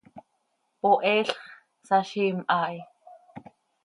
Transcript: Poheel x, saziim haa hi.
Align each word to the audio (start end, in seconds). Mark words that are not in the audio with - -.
Poheel 0.85 1.29
x, 1.33 1.35
saziim 1.89 2.39
haa 2.55 2.65
hi. 2.79 3.53